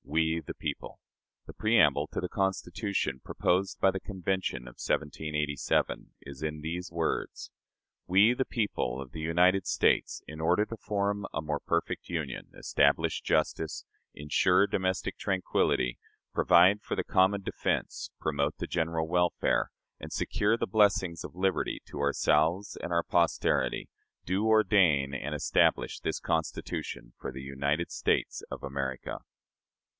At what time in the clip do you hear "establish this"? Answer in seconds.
25.35-26.19